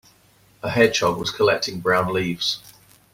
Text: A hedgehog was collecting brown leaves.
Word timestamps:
A 0.63 0.69
hedgehog 0.71 1.19
was 1.19 1.29
collecting 1.29 1.79
brown 1.79 2.11
leaves. 2.11 2.57